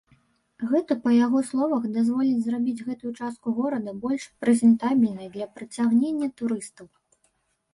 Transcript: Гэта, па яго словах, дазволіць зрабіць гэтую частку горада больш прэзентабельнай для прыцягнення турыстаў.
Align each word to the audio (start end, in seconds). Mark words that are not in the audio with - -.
Гэта, 0.69 0.95
па 1.03 1.11
яго 1.25 1.41
словах, 1.49 1.83
дазволіць 1.97 2.41
зрабіць 2.47 2.85
гэтую 2.87 3.11
частку 3.19 3.47
горада 3.59 3.93
больш 4.07 4.23
прэзентабельнай 4.47 5.27
для 5.37 5.45
прыцягнення 5.61 6.27
турыстаў. 6.43 6.87